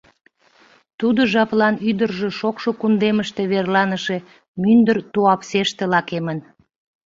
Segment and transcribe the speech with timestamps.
[0.99, 4.17] Тудо жаплан ӱдыржӧ шокшо кундемыште верланыше
[4.61, 6.39] мӱндыр Туапсеште лакемын.